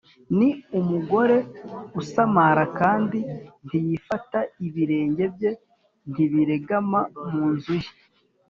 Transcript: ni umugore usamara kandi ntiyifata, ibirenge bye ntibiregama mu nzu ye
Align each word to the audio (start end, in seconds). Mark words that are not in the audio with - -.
ni 0.37 0.49
umugore 0.79 1.37
usamara 2.01 2.63
kandi 2.79 3.19
ntiyifata, 3.67 4.39
ibirenge 4.67 5.23
bye 5.35 5.51
ntibiregama 6.11 6.99
mu 7.31 7.45
nzu 7.53 7.75
ye 7.83 7.89